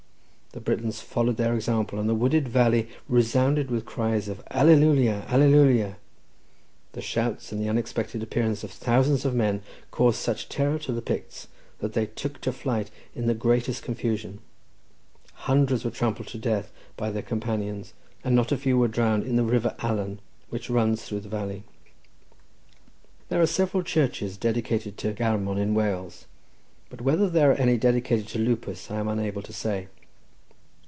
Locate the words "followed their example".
0.99-1.97